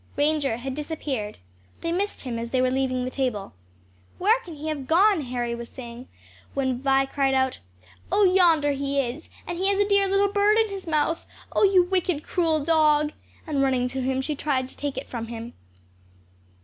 [0.15, 1.37] Ranger had disappeared.
[1.81, 3.53] They missed him as they were leaving the table.
[4.17, 6.07] "Where can he have gone?" Harry was saying,
[6.55, 7.59] when Vi cried out,
[8.11, 9.29] "Oh yonder he is!
[9.45, 11.27] and he has a dear little bird in his mouth!
[11.51, 13.11] Oh you wicked, cruel dog!"
[13.45, 15.53] And running to him she tried to take it from him.